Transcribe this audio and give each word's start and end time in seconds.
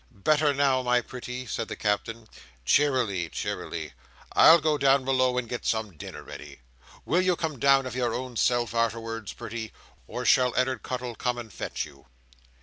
"Better 0.23 0.51
now, 0.51 0.81
my 0.81 0.99
pretty!" 0.99 1.45
said 1.45 1.67
the 1.67 1.75
Captain. 1.75 2.27
"Cheerily, 2.65 3.29
cheerily, 3.29 3.93
I'll 4.33 4.59
go 4.59 4.79
down 4.79 5.05
below, 5.05 5.37
and 5.37 5.47
get 5.47 5.63
some 5.63 5.95
dinner 5.95 6.23
ready. 6.23 6.61
Will 7.05 7.21
you 7.21 7.35
come 7.35 7.59
down 7.59 7.85
of 7.85 7.95
your 7.95 8.11
own 8.11 8.35
self, 8.35 8.73
arterwards, 8.73 9.33
pretty, 9.33 9.71
or 10.07 10.25
shall 10.25 10.55
Ed'ard 10.55 10.81
Cuttle 10.81 11.13
come 11.13 11.37
and 11.37 11.53
fetch 11.53 11.85
you?" 11.85 12.07